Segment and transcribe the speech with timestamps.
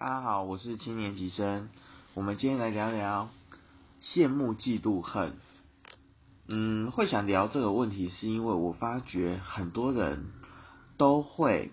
[0.00, 1.70] 大家好，我是青年级生。
[2.14, 3.30] 我们今天来聊聊
[4.00, 5.32] 羡慕、嫉妒、恨。
[6.46, 10.26] 嗯，会想聊这个问题，是因为我发觉很多人
[10.98, 11.72] 都会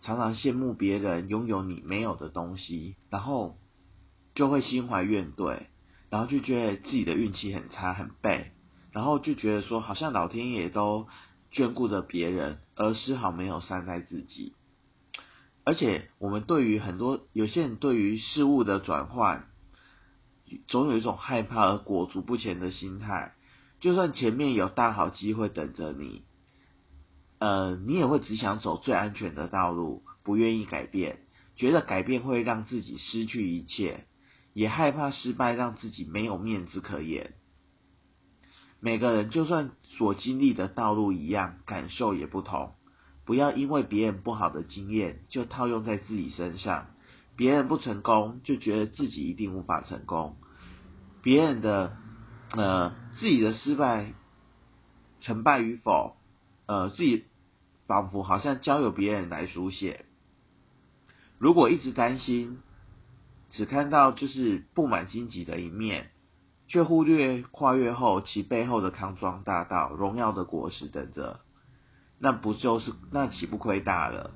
[0.00, 3.58] 常常羡慕别人拥有你没有的东西，然后
[4.34, 5.64] 就会心怀怨怼，
[6.08, 8.52] 然后就觉得自己的运气很差、很背，
[8.92, 11.06] 然后就觉得说，好像老天爷都
[11.52, 14.54] 眷顾着别人，而丝毫没有善待自己。
[15.64, 19.46] 而且，我们对于很多有些人对于事物的转换，
[20.66, 23.34] 总有一种害怕而裹足不前的心态。
[23.80, 26.24] 就算前面有大好机会等着你，
[27.38, 31.20] 呃，你也会只想走最安全的道路，不愿意改变，
[31.56, 34.06] 觉得改变会让自己失去一切，
[34.52, 37.34] 也害怕失败让自己没有面子可言。
[38.80, 42.74] 每个人就算所经历的道路一样，感受也不同。
[43.24, 46.86] 不要因为别人不好的经验就套用在自己身上，
[47.36, 50.36] 别人不成功就觉得自己一定无法成功，
[51.22, 51.96] 别人的
[52.50, 54.12] 呃自己的失败
[55.20, 56.16] 成败与否，
[56.66, 57.24] 呃自己
[57.86, 60.04] 仿佛好像交由别人来书写。
[61.38, 62.58] 如果一直担心，
[63.50, 66.10] 只看到就是布满荆棘的一面，
[66.68, 71.40] 却忽略跨越后其背后的康庄大道、荣耀的果实等着。
[72.24, 74.30] 那不就是那岂不亏大了？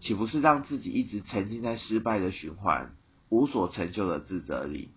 [0.00, 2.94] 岂不是让自己一直沉浸在失败的循环、
[3.28, 4.92] 无所成就的自责里？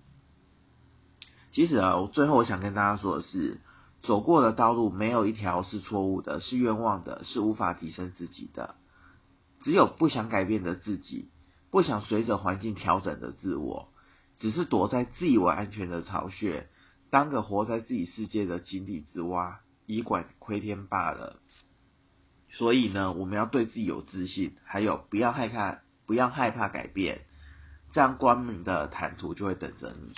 [1.51, 3.59] 其实啊，我最后我想跟大家说的是，
[4.03, 8.75] 走过的道路没有一条是错误的，是冤枉的，是无法提升自己的。
[9.61, 11.31] 只有不想改变的自己，
[11.71, 13.89] 不想随着环境调整的自我，
[14.37, 16.69] 只是躲在自以为安全的巢穴，
[17.09, 21.39] 当个活在自己世界的井底之蛙，以管窥天罢了。
[22.57, 27.19] 所以呢，我们要对自己有自信，还有不要害怕，不要害怕改变，
[27.91, 30.13] 这样光明的坦途就会等着你。